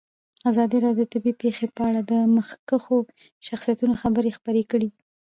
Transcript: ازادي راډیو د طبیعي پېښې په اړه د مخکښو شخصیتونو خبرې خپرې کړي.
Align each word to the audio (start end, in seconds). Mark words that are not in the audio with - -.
ازادي 0.49 0.77
راډیو 0.85 1.05
د 1.07 1.11
طبیعي 1.13 1.39
پېښې 1.43 1.65
په 1.75 1.81
اړه 1.89 2.01
د 2.11 2.13
مخکښو 2.35 2.97
شخصیتونو 3.47 3.93
خبرې 4.01 4.35
خپرې 4.37 4.63
کړي. 4.71 4.89